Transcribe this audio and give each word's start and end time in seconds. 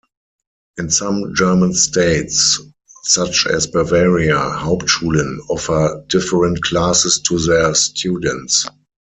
In 0.79 0.89
some 0.89 1.31
German 1.35 1.75
states, 1.75 2.59
such 3.03 3.45
as 3.45 3.67
Bavaria, 3.67 4.33
"Hauptschulen" 4.35 5.37
offer 5.47 6.03
different 6.07 6.63
classes 6.63 7.19
to 7.29 7.37
their 7.37 7.75
students. 7.75 8.65